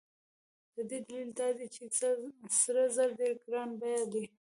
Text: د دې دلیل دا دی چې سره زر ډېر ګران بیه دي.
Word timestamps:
د 0.75 0.77
دې 0.89 0.99
دلیل 1.07 1.29
دا 1.39 1.47
دی 1.57 1.67
چې 1.75 1.83
سره 2.61 2.83
زر 2.95 3.09
ډېر 3.19 3.33
ګران 3.45 3.69
بیه 3.81 4.03
دي. 4.13 4.25